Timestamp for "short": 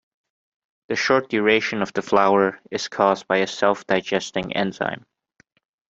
0.95-1.29